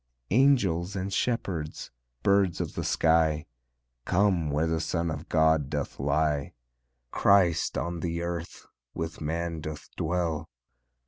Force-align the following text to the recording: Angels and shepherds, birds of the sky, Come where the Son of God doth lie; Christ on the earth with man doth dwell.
Angels 0.31 0.95
and 0.95 1.13
shepherds, 1.13 1.91
birds 2.23 2.59
of 2.59 2.73
the 2.73 2.83
sky, 2.83 3.45
Come 4.03 4.49
where 4.49 4.65
the 4.65 4.79
Son 4.79 5.11
of 5.11 5.29
God 5.29 5.69
doth 5.69 5.99
lie; 5.99 6.53
Christ 7.11 7.77
on 7.77 7.99
the 7.99 8.23
earth 8.23 8.65
with 8.95 9.21
man 9.21 9.59
doth 9.61 9.91
dwell. 9.95 10.49